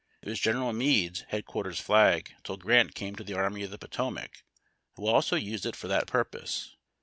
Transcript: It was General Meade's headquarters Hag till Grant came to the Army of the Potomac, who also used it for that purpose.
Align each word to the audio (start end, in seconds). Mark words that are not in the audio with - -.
It 0.23 0.29
was 0.29 0.39
General 0.39 0.73
Meade's 0.73 1.25
headquarters 1.27 1.85
Hag 1.85 2.33
till 2.43 2.57
Grant 2.57 2.95
came 2.95 3.13
to 3.17 3.23
the 3.23 3.35
Army 3.35 3.61
of 3.61 3.69
the 3.69 3.77
Potomac, 3.77 4.41
who 4.95 5.05
also 5.05 5.35
used 5.35 5.67
it 5.67 5.75
for 5.75 5.87
that 5.89 6.07
purpose. 6.07 6.75